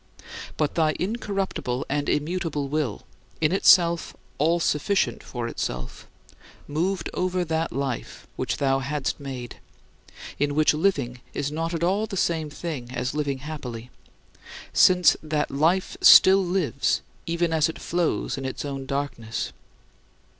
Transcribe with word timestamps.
But 0.57 0.73
thy 0.73 0.95
incorruptible 0.97 1.85
and 1.87 2.09
immutable 2.09 2.67
will 2.69 3.03
in 3.39 3.51
itself 3.51 4.15
all 4.39 4.59
sufficient 4.59 5.21
for 5.21 5.47
itself 5.47 6.07
moved 6.67 7.07
over 7.13 7.45
that 7.45 7.71
life 7.71 8.25
which 8.35 8.57
thou 8.57 8.79
hadst 8.79 9.19
made: 9.19 9.57
in 10.39 10.55
which 10.55 10.73
living 10.73 11.21
is 11.35 11.51
not 11.51 11.75
at 11.75 11.83
all 11.83 12.07
the 12.07 12.17
same 12.17 12.49
thing 12.49 12.89
as 12.91 13.13
living 13.13 13.37
happily, 13.45 13.91
since 14.73 15.15
that 15.21 15.51
life 15.51 15.95
still 16.01 16.43
lives 16.43 17.03
even 17.27 17.53
as 17.53 17.69
it 17.69 17.77
flows 17.77 18.39
in 18.39 18.43
its 18.43 18.65
own 18.65 18.87
darkness. 18.87 19.53